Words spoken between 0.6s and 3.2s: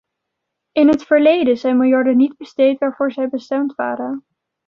In het verleden zijn miljarden niet besteed waarvoor